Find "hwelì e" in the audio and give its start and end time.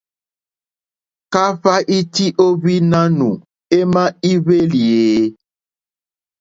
4.43-5.09